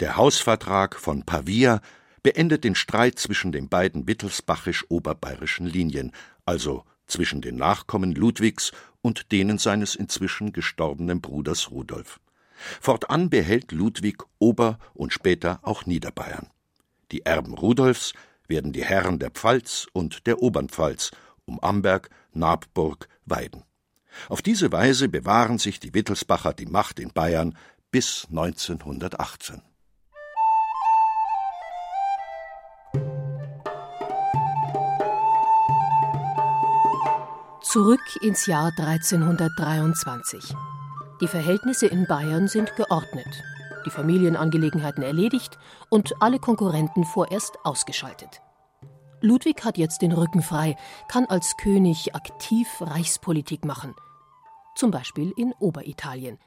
Der 0.01 0.17
Hausvertrag 0.17 0.99
von 0.99 1.25
Pavia 1.25 1.83
beendet 2.23 2.65
den 2.65 2.75
Streit 2.75 3.19
zwischen 3.19 3.53
den 3.53 3.69
beiden 3.69 4.09
wittelsbachisch-oberbayerischen 4.09 5.67
Linien, 5.67 6.13
also 6.47 6.85
zwischen 7.07 7.43
den 7.43 7.57
Nachkommen 7.57 8.15
Ludwigs 8.15 8.73
und 9.03 9.33
denen 9.33 9.59
seines 9.59 9.95
inzwischen 9.95 10.55
gestorbenen 10.55 11.21
Bruders 11.21 11.71
Rudolf. 11.71 12.21
Fortan 12.81 13.29
behält 13.29 13.71
Ludwig 13.71 14.23
Ober- 14.39 14.79
und 14.95 15.13
später 15.13 15.61
auch 15.61 15.85
Niederbayern. 15.85 16.49
Die 17.11 17.27
Erben 17.27 17.53
Rudolfs 17.53 18.15
werden 18.49 18.73
die 18.73 18.83
Herren 18.83 19.19
der 19.19 19.31
Pfalz 19.31 19.89
und 19.93 20.27
der 20.27 20.41
Obernpfalz 20.41 21.11
um 21.45 21.61
Amberg, 21.61 22.09
Nabburg, 22.33 23.11
Weiden. 23.27 23.65
Auf 24.28 24.42
diese 24.42 24.73
Weise 24.73 25.09
bewahren 25.09 25.59
sich 25.59 25.81
die 25.81 25.95
Wittelsbacher 25.95 26.52
die 26.52 26.66
Macht 26.66 27.00
in 27.00 27.12
Bayern 27.12 27.57
bis 27.90 28.26
1918. 28.31 29.62
Zurück 37.62 38.02
ins 38.21 38.45
Jahr 38.45 38.71
1323. 38.76 40.54
Die 41.23 41.28
Verhältnisse 41.28 41.87
in 41.87 42.07
Bayern 42.07 42.47
sind 42.47 42.76
geordnet, 42.76 43.42
die 43.87 43.90
Familienangelegenheiten 43.90 45.02
erledigt 45.02 45.59
und 45.88 46.21
alle 46.21 46.38
Konkurrenten 46.38 47.04
vorerst 47.04 47.59
ausgeschaltet. 47.64 48.42
Ludwig 49.23 49.64
hat 49.64 49.79
jetzt 49.79 50.02
den 50.02 50.12
Rücken 50.12 50.43
frei, 50.43 50.76
kann 51.09 51.25
als 51.26 51.57
König 51.57 52.14
aktiv 52.14 52.69
Reichspolitik 52.81 53.64
machen. 53.64 53.95
Zum 54.75 54.91
Beispiel 54.91 55.33
in 55.37 55.52
Oberitalien. 55.61 56.38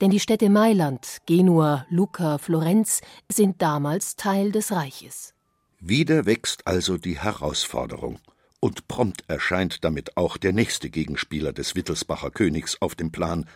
Denn 0.00 0.10
die 0.10 0.20
Städte 0.20 0.50
Mailand, 0.50 1.18
Genua, 1.26 1.86
Lucca, 1.88 2.38
Florenz 2.38 3.00
sind 3.30 3.62
damals 3.62 4.16
Teil 4.16 4.50
des 4.50 4.72
Reiches. 4.72 5.34
Wieder 5.78 6.26
wächst 6.26 6.66
also 6.66 6.98
die 6.98 7.18
Herausforderung. 7.18 8.18
Und 8.60 8.88
prompt 8.88 9.24
erscheint 9.28 9.84
damit 9.84 10.16
auch 10.16 10.36
der 10.36 10.52
nächste 10.52 10.90
Gegenspieler 10.90 11.52
des 11.52 11.74
Wittelsbacher 11.74 12.30
Königs 12.30 12.76
auf 12.82 12.94
dem 12.94 13.10
Plan, 13.10 13.46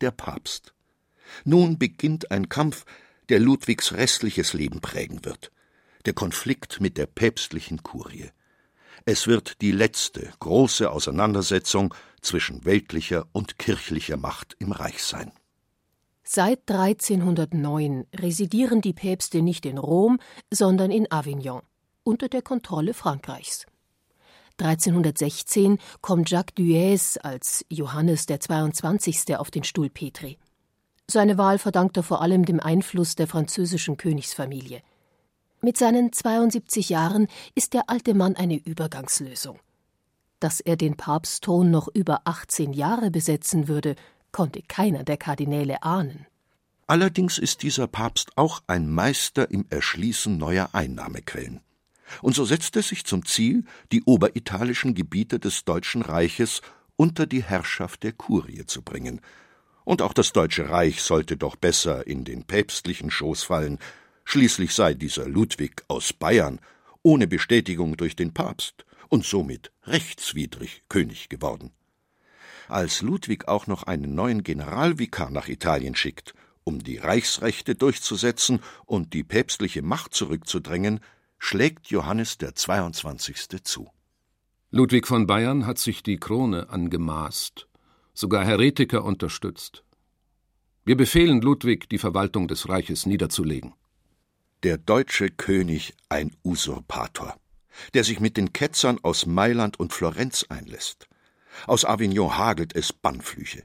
der 0.00 0.10
Papst. 0.10 0.74
Nun 1.44 1.78
beginnt 1.78 2.30
ein 2.30 2.48
Kampf, 2.48 2.84
der 3.28 3.38
Ludwigs 3.38 3.92
restliches 3.92 4.52
Leben 4.52 4.80
prägen 4.80 5.24
wird. 5.24 5.50
Der 6.06 6.14
Konflikt 6.14 6.80
mit 6.80 6.96
der 6.96 7.06
päpstlichen 7.06 7.82
Kurie. 7.82 8.30
Es 9.04 9.26
wird 9.26 9.60
die 9.60 9.72
letzte 9.72 10.30
große 10.40 10.90
Auseinandersetzung 10.90 11.94
zwischen 12.20 12.64
weltlicher 12.64 13.26
und 13.32 13.58
kirchlicher 13.58 14.16
Macht 14.16 14.56
im 14.58 14.72
Reich 14.72 15.02
sein. 15.02 15.32
Seit 16.22 16.70
1309 16.70 18.06
residieren 18.14 18.80
die 18.80 18.92
Päpste 18.92 19.42
nicht 19.42 19.66
in 19.66 19.78
Rom, 19.78 20.20
sondern 20.50 20.90
in 20.90 21.10
Avignon, 21.10 21.62
unter 22.04 22.28
der 22.28 22.42
Kontrolle 22.42 22.94
Frankreichs. 22.94 23.66
1316 24.58 25.78
kommt 26.02 26.30
Jacques 26.30 26.54
Duès 26.54 27.18
als 27.18 27.64
Johannes 27.68 28.26
der 28.26 28.40
22. 28.40 29.36
auf 29.36 29.50
den 29.50 29.64
Stuhl 29.64 29.88
Petri. 29.88 30.38
Seine 31.06 31.38
Wahl 31.38 31.58
verdankt 31.58 31.96
er 31.96 32.02
vor 32.02 32.20
allem 32.22 32.44
dem 32.44 32.60
Einfluss 32.60 33.16
der 33.16 33.26
französischen 33.26 33.96
Königsfamilie. 33.96 34.82
Mit 35.62 35.76
seinen 35.76 36.12
72 36.12 36.88
Jahren 36.88 37.28
ist 37.54 37.74
der 37.74 37.90
alte 37.90 38.14
Mann 38.14 38.36
eine 38.36 38.56
Übergangslösung. 38.56 39.58
Dass 40.38 40.60
er 40.60 40.76
den 40.76 40.96
Papstthron 40.96 41.70
noch 41.70 41.88
über 41.92 42.22
18 42.24 42.72
Jahre 42.72 43.10
besetzen 43.10 43.68
würde, 43.68 43.94
konnte 44.32 44.62
keiner 44.62 45.04
der 45.04 45.16
Kardinäle 45.16 45.82
ahnen. 45.82 46.26
Allerdings 46.86 47.38
ist 47.38 47.62
dieser 47.62 47.86
Papst 47.86 48.32
auch 48.36 48.62
ein 48.66 48.88
Meister 48.88 49.50
im 49.50 49.66
Erschließen 49.68 50.36
neuer 50.36 50.70
Einnahmequellen 50.72 51.60
und 52.22 52.34
so 52.34 52.44
setzt 52.44 52.76
er 52.76 52.82
sich 52.82 53.04
zum 53.04 53.24
Ziel, 53.24 53.64
die 53.92 54.02
oberitalischen 54.04 54.94
Gebiete 54.94 55.38
des 55.38 55.64
Deutschen 55.64 56.02
Reiches 56.02 56.62
unter 56.96 57.26
die 57.26 57.42
Herrschaft 57.42 58.02
der 58.02 58.12
Kurie 58.12 58.66
zu 58.66 58.82
bringen. 58.82 59.20
Und 59.84 60.02
auch 60.02 60.12
das 60.12 60.32
Deutsche 60.32 60.68
Reich 60.68 61.02
sollte 61.02 61.36
doch 61.36 61.56
besser 61.56 62.06
in 62.06 62.24
den 62.24 62.44
päpstlichen 62.44 63.10
Schoß 63.10 63.44
fallen, 63.44 63.78
schließlich 64.24 64.74
sei 64.74 64.94
dieser 64.94 65.28
Ludwig 65.28 65.84
aus 65.88 66.12
Bayern 66.12 66.60
ohne 67.02 67.26
Bestätigung 67.26 67.96
durch 67.96 68.16
den 68.16 68.34
Papst 68.34 68.84
und 69.08 69.24
somit 69.24 69.72
rechtswidrig 69.84 70.82
König 70.88 71.28
geworden. 71.28 71.72
Als 72.68 73.02
Ludwig 73.02 73.48
auch 73.48 73.66
noch 73.66 73.84
einen 73.84 74.14
neuen 74.14 74.42
Generalvikar 74.42 75.30
nach 75.30 75.48
Italien 75.48 75.96
schickt, 75.96 76.34
um 76.62 76.78
die 76.78 76.98
Reichsrechte 76.98 77.74
durchzusetzen 77.74 78.60
und 78.86 79.12
die 79.12 79.24
päpstliche 79.24 79.82
Macht 79.82 80.14
zurückzudrängen, 80.14 81.00
schlägt 81.38 81.88
Johannes 81.88 82.38
der 82.38 82.54
22. 82.54 83.64
zu. 83.64 83.90
Ludwig 84.70 85.08
von 85.08 85.26
Bayern 85.26 85.66
hat 85.66 85.78
sich 85.78 86.02
die 86.02 86.18
Krone 86.18 86.68
angemaßt 86.68 87.66
sogar 88.20 88.44
Heretiker 88.44 89.04
unterstützt. 89.04 89.82
Wir 90.84 90.96
befehlen 90.96 91.40
Ludwig, 91.40 91.88
die 91.88 91.98
Verwaltung 91.98 92.48
des 92.48 92.68
Reiches 92.68 93.06
niederzulegen. 93.06 93.72
Der 94.62 94.76
deutsche 94.76 95.30
König 95.30 95.94
ein 96.10 96.36
Usurpator, 96.44 97.34
der 97.94 98.04
sich 98.04 98.20
mit 98.20 98.36
den 98.36 98.52
Ketzern 98.52 98.98
aus 99.02 99.24
Mailand 99.24 99.80
und 99.80 99.94
Florenz 99.94 100.44
einlässt. 100.50 101.08
Aus 101.66 101.86
Avignon 101.86 102.36
hagelt 102.36 102.76
es 102.76 102.92
Bannflüche. 102.92 103.62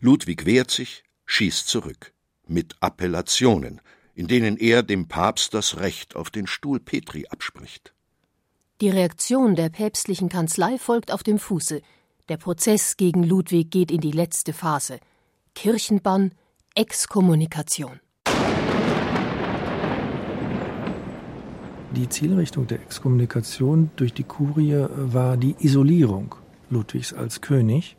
Ludwig 0.00 0.46
wehrt 0.46 0.70
sich, 0.70 1.04
schießt 1.26 1.68
zurück, 1.68 2.14
mit 2.46 2.74
Appellationen, 2.80 3.82
in 4.14 4.28
denen 4.28 4.56
er 4.56 4.82
dem 4.82 5.08
Papst 5.08 5.52
das 5.52 5.76
Recht 5.76 6.16
auf 6.16 6.30
den 6.30 6.46
Stuhl 6.46 6.80
Petri 6.80 7.26
abspricht. 7.28 7.92
Die 8.80 8.88
Reaktion 8.88 9.56
der 9.56 9.68
päpstlichen 9.68 10.30
Kanzlei 10.30 10.78
folgt 10.78 11.12
auf 11.12 11.22
dem 11.22 11.38
Fuße. 11.38 11.82
Der 12.30 12.38
Prozess 12.38 12.96
gegen 12.96 13.24
Ludwig 13.24 13.70
geht 13.70 13.90
in 13.90 14.00
die 14.00 14.10
letzte 14.10 14.54
Phase. 14.54 15.00
Kirchenbann, 15.54 16.32
Exkommunikation. 16.74 18.00
Die 21.96 22.08
Zielrichtung 22.08 22.68
der 22.68 22.80
Exkommunikation 22.80 23.90
durch 23.96 24.14
die 24.14 24.22
Kurie 24.22 24.86
war 24.96 25.36
die 25.36 25.56
Isolierung 25.58 26.36
Ludwigs 26.70 27.12
als 27.12 27.40
König. 27.40 27.96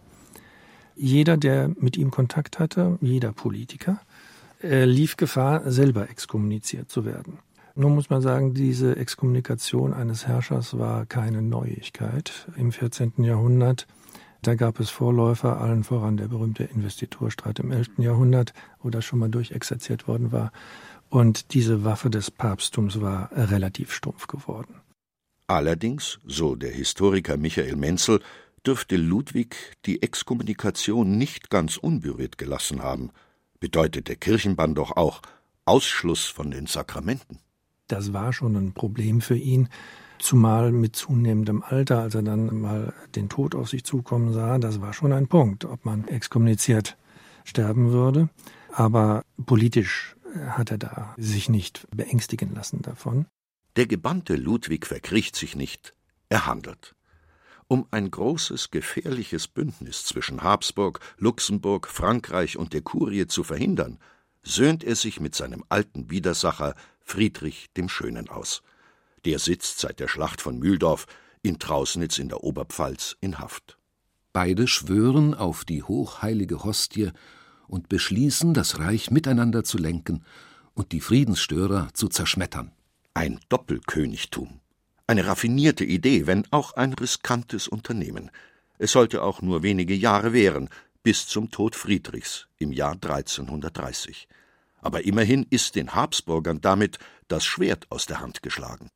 Jeder, 0.95 1.35
der 1.35 1.69
mit 1.77 1.97
ihm 1.97 2.09
Kontakt 2.09 2.57
hatte, 2.57 2.97
jeder 3.01 3.33
Politiker, 3.33 3.99
lief 4.61 5.17
Gefahr, 5.17 5.69
selber 5.69 6.09
exkommuniziert 6.09 6.89
zu 6.89 7.03
werden. 7.03 7.39
Nun 7.75 7.95
muss 7.95 8.09
man 8.09 8.21
sagen, 8.21 8.53
diese 8.53 8.95
Exkommunikation 8.95 9.93
eines 9.93 10.25
Herrschers 10.25 10.77
war 10.77 11.05
keine 11.05 11.41
Neuigkeit. 11.41 12.47
Im 12.55 12.71
14. 12.71 13.13
Jahrhundert, 13.17 13.87
da 14.41 14.55
gab 14.55 14.79
es 14.79 14.89
Vorläufer, 14.89 15.59
allen 15.59 15.83
voran 15.83 16.17
der 16.17 16.27
berühmte 16.27 16.63
Investiturstreit 16.63 17.59
im 17.59 17.71
11. 17.71 17.91
Jahrhundert, 17.97 18.53
wo 18.81 18.89
das 18.89 19.03
schon 19.05 19.19
mal 19.19 19.29
durchexerziert 19.29 20.07
worden 20.07 20.31
war. 20.31 20.51
Und 21.11 21.53
diese 21.53 21.83
Waffe 21.83 22.09
des 22.09 22.31
Papsttums 22.31 23.01
war 23.01 23.29
relativ 23.33 23.91
stumpf 23.91 24.27
geworden. 24.27 24.75
Allerdings, 25.45 26.19
so 26.25 26.55
der 26.55 26.71
Historiker 26.71 27.35
Michael 27.35 27.75
Menzel, 27.75 28.21
dürfte 28.65 28.95
Ludwig 28.95 29.57
die 29.85 30.01
Exkommunikation 30.01 31.17
nicht 31.17 31.49
ganz 31.49 31.75
unberührt 31.75 32.37
gelassen 32.37 32.81
haben. 32.81 33.09
Bedeutet 33.59 34.07
der 34.07 34.15
Kirchenbann 34.15 34.73
doch 34.73 34.95
auch 34.95 35.21
Ausschluss 35.65 36.27
von 36.27 36.49
den 36.49 36.65
Sakramenten. 36.65 37.39
Das 37.89 38.13
war 38.13 38.31
schon 38.31 38.55
ein 38.55 38.71
Problem 38.71 39.19
für 39.19 39.35
ihn, 39.35 39.67
zumal 40.17 40.71
mit 40.71 40.95
zunehmendem 40.95 41.61
Alter, 41.61 41.99
als 41.99 42.15
er 42.15 42.21
dann 42.21 42.57
mal 42.57 42.93
den 43.15 43.27
Tod 43.27 43.53
auf 43.53 43.67
sich 43.67 43.83
zukommen 43.83 44.31
sah, 44.31 44.59
das 44.59 44.79
war 44.79 44.93
schon 44.93 45.11
ein 45.11 45.27
Punkt, 45.27 45.65
ob 45.65 45.83
man 45.83 46.07
exkommuniziert 46.07 46.95
sterben 47.43 47.91
würde. 47.91 48.29
Aber 48.71 49.25
politisch 49.45 50.15
hat 50.35 50.71
er 50.71 50.77
da 50.77 51.13
sich 51.17 51.49
nicht 51.49 51.87
beängstigen 51.95 52.53
lassen 52.53 52.81
davon. 52.81 53.27
Der 53.75 53.87
gebannte 53.87 54.35
Ludwig 54.35 54.85
verkriecht 54.85 55.35
sich 55.35 55.55
nicht, 55.55 55.93
er 56.29 56.45
handelt. 56.45 56.95
Um 57.67 57.87
ein 57.91 58.11
großes, 58.11 58.69
gefährliches 58.71 59.47
Bündnis 59.47 60.03
zwischen 60.03 60.43
Habsburg, 60.43 60.99
Luxemburg, 61.17 61.87
Frankreich 61.87 62.57
und 62.57 62.73
der 62.73 62.81
Kurie 62.81 63.27
zu 63.27 63.45
verhindern, 63.45 63.97
söhnt 64.43 64.83
er 64.83 64.95
sich 64.95 65.21
mit 65.21 65.35
seinem 65.35 65.63
alten 65.69 66.09
Widersacher 66.09 66.75
Friedrich 66.99 67.71
dem 67.77 67.87
Schönen 67.87 68.29
aus. 68.29 68.61
Der 69.23 69.39
sitzt 69.39 69.79
seit 69.79 69.99
der 69.99 70.09
Schlacht 70.09 70.41
von 70.41 70.59
Mühldorf 70.59 71.05
in 71.43 71.59
Trausnitz 71.59 72.17
in 72.19 72.27
der 72.27 72.43
Oberpfalz 72.43 73.15
in 73.21 73.39
Haft. 73.39 73.77
Beide 74.33 74.67
schwören 74.67 75.33
auf 75.33 75.65
die 75.65 75.83
hochheilige 75.83 76.63
Hostie 76.63 77.11
und 77.71 77.87
beschließen, 77.87 78.53
das 78.53 78.79
Reich 78.79 79.11
miteinander 79.11 79.63
zu 79.63 79.77
lenken 79.77 80.23
und 80.73 80.91
die 80.91 80.99
Friedensstörer 80.99 81.87
zu 81.93 82.09
zerschmettern. 82.09 82.73
Ein 83.13 83.39
Doppelkönigtum. 83.47 84.59
Eine 85.07 85.25
raffinierte 85.25 85.85
Idee, 85.85 86.27
wenn 86.27 86.45
auch 86.51 86.73
ein 86.73 86.93
riskantes 86.93 87.67
Unternehmen. 87.67 88.29
Es 88.77 88.91
sollte 88.91 89.23
auch 89.23 89.41
nur 89.41 89.63
wenige 89.63 89.95
Jahre 89.95 90.33
währen, 90.33 90.69
bis 91.01 91.27
zum 91.27 91.49
Tod 91.49 91.75
Friedrichs 91.75 92.47
im 92.57 92.73
Jahr 92.73 92.93
1330. 92.93 94.27
Aber 94.81 95.05
immerhin 95.05 95.45
ist 95.49 95.75
den 95.75 95.95
Habsburgern 95.95 96.59
damit 96.59 96.99
das 97.29 97.45
Schwert 97.45 97.87
aus 97.89 98.05
der 98.05 98.19
Hand 98.19 98.43
geschlagen. 98.43 98.89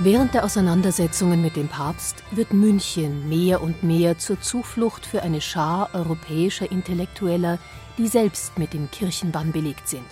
Während 0.00 0.34
der 0.34 0.44
Auseinandersetzungen 0.44 1.40
mit 1.40 1.54
dem 1.54 1.68
Papst 1.68 2.24
wird 2.32 2.52
München 2.52 3.28
mehr 3.28 3.62
und 3.62 3.84
mehr 3.84 4.18
zur 4.18 4.40
Zuflucht 4.40 5.06
für 5.06 5.22
eine 5.22 5.40
Schar 5.40 5.90
europäischer 5.92 6.70
Intellektueller, 6.72 7.60
die 7.96 8.08
selbst 8.08 8.58
mit 8.58 8.72
dem 8.72 8.90
Kirchenbann 8.90 9.52
belegt 9.52 9.88
sind. 9.88 10.04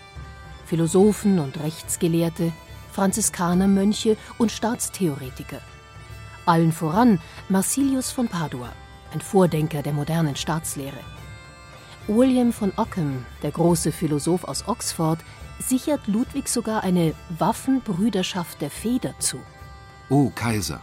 Philosophen 0.66 1.40
und 1.40 1.59
Rechtsgelehrte, 1.59 2.53
Franziskanermönche 2.92 4.16
und 4.38 4.53
Staatstheoretiker. 4.53 5.61
Allen 6.47 6.71
voran 6.71 7.18
Marsilius 7.49 8.12
von 8.12 8.29
Padua, 8.29 8.68
ein 9.12 9.21
Vordenker 9.21 9.83
der 9.83 9.95
modernen 9.95 10.37
Staatslehre. 10.37 11.01
William 12.07 12.53
von 12.53 12.73
Ockham, 12.77 13.27
der 13.42 13.51
große 13.51 13.90
Philosoph 13.90 14.45
aus 14.45 14.68
Oxford, 14.68 15.18
sichert 15.59 16.07
Ludwig 16.07 16.49
sogar 16.49 16.85
eine 16.85 17.14
Waffenbrüderschaft 17.37 18.61
der 18.61 18.71
Feder 18.71 19.18
zu. 19.18 19.40
O 20.12 20.29
Kaiser, 20.29 20.83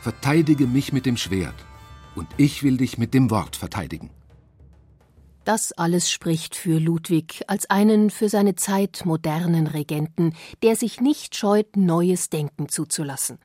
verteidige 0.00 0.66
mich 0.66 0.90
mit 0.90 1.04
dem 1.04 1.18
Schwert, 1.18 1.66
und 2.14 2.26
ich 2.38 2.62
will 2.62 2.78
dich 2.78 2.96
mit 2.96 3.12
dem 3.12 3.28
Wort 3.28 3.56
verteidigen. 3.56 4.08
Das 5.44 5.72
alles 5.72 6.10
spricht 6.10 6.56
für 6.56 6.78
Ludwig 6.78 7.42
als 7.46 7.68
einen 7.68 8.08
für 8.08 8.30
seine 8.30 8.54
Zeit 8.54 9.02
modernen 9.04 9.66
Regenten, 9.66 10.32
der 10.62 10.76
sich 10.76 11.02
nicht 11.02 11.36
scheut, 11.36 11.76
neues 11.76 12.30
Denken 12.30 12.70
zuzulassen. 12.70 13.36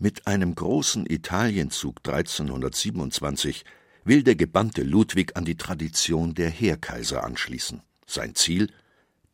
Mit 0.00 0.26
einem 0.26 0.56
großen 0.56 1.06
Italienzug 1.06 2.00
1327 2.04 3.64
will 4.02 4.24
der 4.24 4.34
gebannte 4.34 4.82
Ludwig 4.82 5.36
an 5.36 5.44
die 5.44 5.56
Tradition 5.56 6.34
der 6.34 6.50
Heerkaiser 6.50 7.22
anschließen. 7.22 7.80
Sein 8.08 8.34
Ziel? 8.34 8.72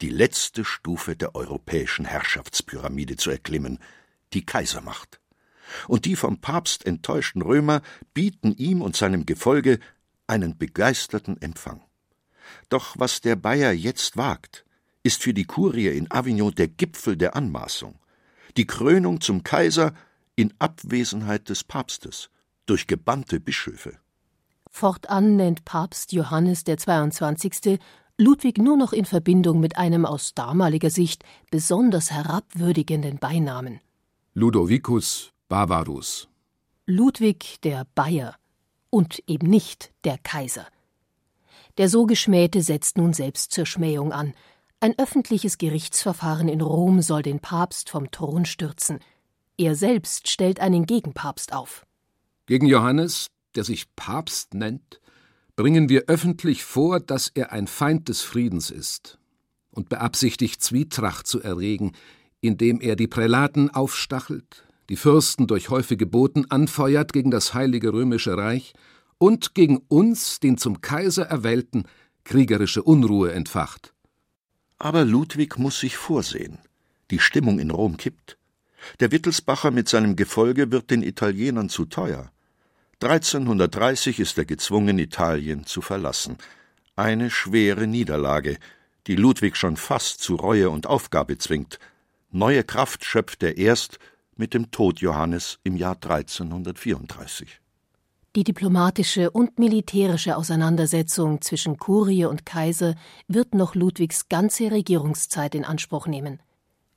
Die 0.02 0.10
letzte 0.10 0.66
Stufe 0.66 1.16
der 1.16 1.34
europäischen 1.34 2.04
Herrschaftspyramide 2.04 3.16
zu 3.16 3.30
erklimmen, 3.30 3.78
die 4.32 4.44
Kaisermacht. 4.44 5.20
Und 5.86 6.04
die 6.04 6.16
vom 6.16 6.40
Papst 6.40 6.86
enttäuschten 6.86 7.42
Römer 7.42 7.82
bieten 8.14 8.52
ihm 8.56 8.82
und 8.82 8.96
seinem 8.96 9.26
Gefolge 9.26 9.78
einen 10.26 10.56
begeisterten 10.56 11.40
Empfang. 11.40 11.82
Doch 12.68 12.94
was 12.98 13.20
der 13.20 13.36
Bayer 13.36 13.72
jetzt 13.72 14.16
wagt, 14.16 14.64
ist 15.02 15.22
für 15.22 15.34
die 15.34 15.44
Kurie 15.44 15.88
in 15.88 16.10
Avignon 16.10 16.54
der 16.54 16.68
Gipfel 16.68 17.16
der 17.16 17.36
Anmaßung, 17.36 17.98
die 18.56 18.66
Krönung 18.66 19.20
zum 19.20 19.42
Kaiser 19.42 19.94
in 20.36 20.54
Abwesenheit 20.58 21.48
des 21.48 21.64
Papstes 21.64 22.30
durch 22.66 22.86
gebannte 22.86 23.40
Bischöfe. 23.40 23.98
Fortan 24.70 25.36
nennt 25.36 25.64
Papst 25.64 26.12
Johannes 26.12 26.64
der 26.64 26.78
22. 26.78 27.78
Ludwig 28.18 28.58
nur 28.58 28.76
noch 28.76 28.92
in 28.92 29.04
Verbindung 29.04 29.60
mit 29.60 29.78
einem 29.78 30.04
aus 30.04 30.34
damaliger 30.34 30.90
Sicht 30.90 31.24
besonders 31.50 32.10
herabwürdigenden 32.10 33.18
Beinamen. 33.18 33.80
Ludovicus 34.34 35.32
Barbarus. 35.48 36.28
Ludwig 36.86 37.60
der 37.62 37.86
Bayer 37.94 38.36
und 38.90 39.22
eben 39.26 39.48
nicht 39.48 39.90
der 40.04 40.18
Kaiser. 40.18 40.66
Der 41.78 41.88
so 41.88 42.06
Geschmähte 42.06 42.62
setzt 42.62 42.98
nun 42.98 43.14
selbst 43.14 43.52
zur 43.52 43.66
Schmähung 43.66 44.12
an. 44.12 44.34
Ein 44.80 44.96
öffentliches 44.98 45.58
Gerichtsverfahren 45.58 46.48
in 46.48 46.60
Rom 46.60 47.02
soll 47.02 47.22
den 47.22 47.40
Papst 47.40 47.90
vom 47.90 48.10
Thron 48.10 48.44
stürzen. 48.44 49.00
Er 49.56 49.74
selbst 49.74 50.28
stellt 50.28 50.60
einen 50.60 50.86
Gegenpapst 50.86 51.52
auf. 51.52 51.84
Gegen 52.46 52.66
Johannes, 52.66 53.28
der 53.56 53.64
sich 53.64 53.86
Papst 53.96 54.54
nennt, 54.54 55.00
bringen 55.56 55.88
wir 55.88 56.04
öffentlich 56.06 56.64
vor, 56.64 57.00
dass 57.00 57.28
er 57.34 57.50
ein 57.50 57.66
Feind 57.66 58.08
des 58.08 58.22
Friedens 58.22 58.70
ist 58.70 59.18
und 59.70 59.88
beabsichtigt, 59.88 60.62
Zwietracht 60.62 61.26
zu 61.26 61.42
erregen, 61.42 61.92
indem 62.40 62.80
er 62.80 62.96
die 62.96 63.08
Prälaten 63.08 63.70
aufstachelt, 63.70 64.66
die 64.88 64.96
Fürsten 64.96 65.46
durch 65.46 65.68
häufige 65.68 66.06
Boten 66.06 66.50
anfeuert 66.50 67.12
gegen 67.12 67.30
das 67.30 67.54
Heilige 67.54 67.92
Römische 67.92 68.36
Reich 68.36 68.72
und 69.18 69.54
gegen 69.54 69.78
uns, 69.88 70.40
den 70.40 70.56
zum 70.56 70.80
Kaiser 70.80 71.26
erwählten, 71.26 71.84
kriegerische 72.24 72.82
Unruhe 72.82 73.32
entfacht. 73.32 73.92
Aber 74.78 75.04
Ludwig 75.04 75.58
muss 75.58 75.80
sich 75.80 75.96
vorsehen. 75.96 76.58
Die 77.10 77.18
Stimmung 77.18 77.58
in 77.58 77.70
Rom 77.70 77.96
kippt. 77.96 78.38
Der 79.00 79.10
Wittelsbacher 79.10 79.70
mit 79.70 79.88
seinem 79.88 80.14
Gefolge 80.14 80.70
wird 80.70 80.90
den 80.90 81.02
Italienern 81.02 81.68
zu 81.68 81.86
teuer. 81.86 82.30
1330 83.00 84.20
ist 84.20 84.38
er 84.38 84.44
gezwungen, 84.44 84.98
Italien 84.98 85.66
zu 85.66 85.82
verlassen. 85.82 86.36
Eine 86.96 87.30
schwere 87.30 87.86
Niederlage, 87.86 88.58
die 89.06 89.16
Ludwig 89.16 89.56
schon 89.56 89.76
fast 89.76 90.20
zu 90.20 90.34
Reue 90.36 90.70
und 90.70 90.86
Aufgabe 90.86 91.38
zwingt, 91.38 91.78
Neue 92.30 92.62
Kraft 92.62 93.06
schöpft 93.06 93.42
er 93.42 93.56
erst 93.56 93.98
mit 94.36 94.52
dem 94.52 94.70
Tod 94.70 95.00
Johannes 95.00 95.58
im 95.64 95.76
Jahr 95.76 95.94
1334. 95.94 97.60
Die 98.36 98.44
diplomatische 98.44 99.30
und 99.30 99.58
militärische 99.58 100.36
Auseinandersetzung 100.36 101.40
zwischen 101.40 101.78
Kurie 101.78 102.26
und 102.26 102.44
Kaiser 102.44 102.94
wird 103.28 103.54
noch 103.54 103.74
Ludwigs 103.74 104.28
ganze 104.28 104.70
Regierungszeit 104.70 105.54
in 105.54 105.64
Anspruch 105.64 106.06
nehmen. 106.06 106.40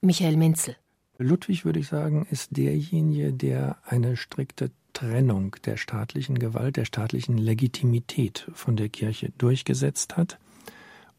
Michael 0.01 0.35
Menzel. 0.35 0.75
Ludwig, 1.17 1.63
würde 1.63 1.79
ich 1.79 1.87
sagen, 1.87 2.27
ist 2.29 2.57
derjenige, 2.57 3.31
der 3.31 3.77
eine 3.85 4.17
strikte 4.17 4.71
Trennung 4.91 5.55
der 5.63 5.77
staatlichen 5.77 6.37
Gewalt, 6.39 6.75
der 6.75 6.85
staatlichen 6.85 7.37
Legitimität 7.37 8.49
von 8.53 8.75
der 8.75 8.89
Kirche 8.89 9.31
durchgesetzt 9.37 10.17
hat. 10.17 10.39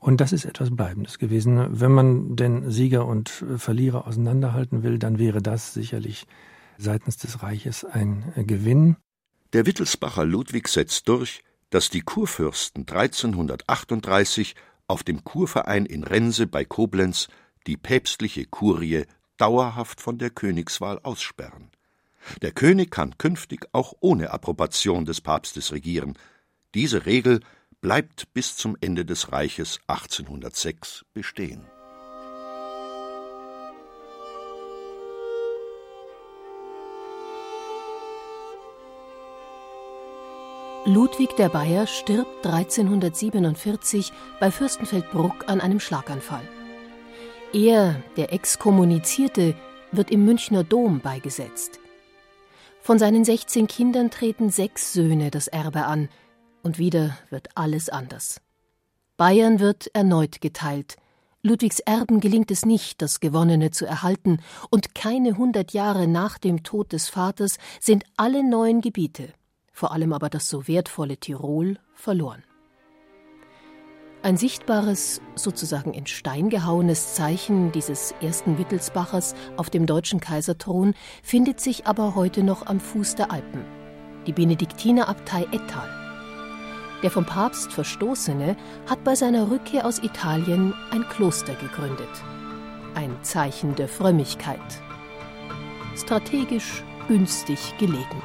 Und 0.02 0.20
das 0.20 0.32
ist 0.32 0.46
etwas 0.46 0.74
Bleibendes 0.74 1.20
gewesen. 1.20 1.80
Wenn 1.80 1.92
man 1.92 2.34
den 2.34 2.72
Sieger 2.72 3.06
und 3.06 3.28
Verlierer 3.28 4.04
auseinanderhalten 4.08 4.82
will, 4.82 4.98
dann 4.98 5.20
wäre 5.20 5.40
das 5.40 5.74
sicherlich 5.74 6.26
seitens 6.76 7.18
des 7.18 7.44
Reiches 7.44 7.84
ein 7.84 8.32
Gewinn. 8.36 8.96
Der 9.52 9.64
Wittelsbacher 9.64 10.24
Ludwig 10.24 10.66
setzt 10.66 11.06
durch, 11.06 11.44
dass 11.70 11.88
die 11.88 12.00
Kurfürsten 12.00 12.80
1338 12.80 14.56
auf 14.88 15.04
dem 15.04 15.22
Kurverein 15.22 15.86
in 15.86 16.02
Rense 16.02 16.48
bei 16.48 16.64
Koblenz 16.64 17.28
die 17.68 17.76
päpstliche 17.76 18.44
Kurie 18.46 19.04
dauerhaft 19.36 20.00
von 20.00 20.18
der 20.18 20.30
Königswahl 20.30 20.98
aussperren. 21.04 21.70
Der 22.42 22.50
König 22.50 22.90
kann 22.90 23.18
künftig 23.18 23.68
auch 23.70 23.94
ohne 24.00 24.30
Approbation 24.30 25.04
des 25.04 25.20
Papstes 25.20 25.70
regieren. 25.70 26.18
Diese 26.74 27.06
Regel 27.06 27.38
bleibt 27.82 28.32
bis 28.32 28.56
zum 28.56 28.76
Ende 28.80 29.04
des 29.04 29.32
Reiches 29.32 29.80
1806 29.88 31.04
bestehen. 31.12 31.66
Ludwig 40.84 41.34
der 41.36 41.48
Bayer 41.48 41.88
stirbt 41.88 42.46
1347 42.46 44.12
bei 44.38 44.52
Fürstenfeldbruck 44.52 45.48
an 45.48 45.60
einem 45.60 45.80
Schlaganfall. 45.80 46.48
Er, 47.52 48.00
der 48.16 48.32
Exkommunizierte, 48.32 49.56
wird 49.90 50.12
im 50.12 50.24
Münchner 50.24 50.62
Dom 50.62 51.00
beigesetzt. 51.00 51.80
Von 52.80 52.98
seinen 52.98 53.24
16 53.24 53.66
Kindern 53.66 54.10
treten 54.10 54.50
sechs 54.50 54.92
Söhne 54.92 55.30
das 55.30 55.48
Erbe 55.48 55.84
an, 55.84 56.08
und 56.62 56.78
wieder 56.78 57.16
wird 57.30 57.48
alles 57.56 57.88
anders. 57.88 58.40
Bayern 59.16 59.60
wird 59.60 59.94
erneut 59.94 60.40
geteilt. 60.40 60.96
Ludwigs 61.42 61.80
Erben 61.80 62.20
gelingt 62.20 62.50
es 62.52 62.64
nicht, 62.64 63.02
das 63.02 63.18
Gewonnene 63.18 63.72
zu 63.72 63.84
erhalten, 63.84 64.38
und 64.70 64.94
keine 64.94 65.36
hundert 65.36 65.72
Jahre 65.72 66.06
nach 66.06 66.38
dem 66.38 66.62
Tod 66.62 66.92
des 66.92 67.08
Vaters 67.08 67.58
sind 67.80 68.04
alle 68.16 68.48
neuen 68.48 68.80
Gebiete, 68.80 69.32
vor 69.72 69.90
allem 69.90 70.12
aber 70.12 70.30
das 70.30 70.48
so 70.48 70.68
wertvolle 70.68 71.16
Tirol, 71.16 71.78
verloren. 71.94 72.44
Ein 74.22 74.36
sichtbares, 74.36 75.20
sozusagen 75.34 75.94
in 75.94 76.06
Stein 76.06 76.48
gehauenes 76.48 77.14
Zeichen 77.14 77.72
dieses 77.72 78.14
ersten 78.20 78.56
Wittelsbachers 78.56 79.34
auf 79.56 79.68
dem 79.68 79.84
deutschen 79.86 80.20
Kaiserthron 80.20 80.94
findet 81.24 81.58
sich 81.58 81.88
aber 81.88 82.14
heute 82.14 82.44
noch 82.44 82.66
am 82.66 82.78
Fuß 82.78 83.16
der 83.16 83.32
Alpen, 83.32 83.64
die 84.28 84.32
Benediktinerabtei 84.32 85.42
Ettal. 85.50 86.01
Der 87.02 87.10
vom 87.10 87.26
Papst 87.26 87.72
Verstoßene 87.72 88.56
hat 88.88 89.02
bei 89.02 89.16
seiner 89.16 89.50
Rückkehr 89.50 89.84
aus 89.84 89.98
Italien 89.98 90.72
ein 90.92 91.02
Kloster 91.08 91.54
gegründet. 91.54 92.08
Ein 92.94 93.16
Zeichen 93.22 93.74
der 93.74 93.88
Frömmigkeit. 93.88 94.60
Strategisch 95.96 96.84
günstig 97.08 97.76
gelegen. 97.78 98.22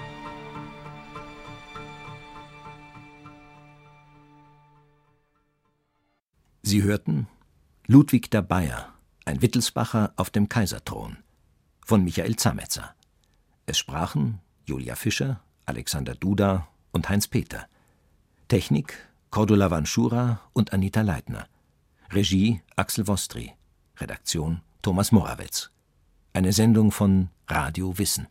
Sie 6.61 6.83
hörten 6.83 7.27
Ludwig 7.87 8.29
der 8.29 8.41
Bayer, 8.41 8.93
ein 9.25 9.41
Wittelsbacher 9.41 10.13
auf 10.17 10.29
dem 10.29 10.49
Kaiserthron 10.49 11.17
von 11.83 12.03
Michael 12.03 12.35
Zametzer. 12.35 12.93
Es 13.65 13.77
sprachen 13.77 14.39
Julia 14.65 14.95
Fischer, 14.95 15.41
Alexander 15.65 16.13
Duda 16.13 16.67
und 16.91 17.09
Heinz 17.09 17.27
Peter. 17.27 17.67
Technik 18.47 18.93
Cordula 19.29 19.69
Vanschura 19.69 20.39
und 20.53 20.71
Anita 20.71 21.01
Leitner. 21.01 21.49
Regie 22.12 22.62
Axel 22.77 23.05
Wostri. 23.05 23.51
Redaktion 23.97 24.62
Thomas 24.81 25.12
Morawetz. 25.12 25.69
Eine 26.31 26.53
Sendung 26.53 26.91
von 26.93 27.27
Radio 27.49 27.97
Wissen. 27.97 28.27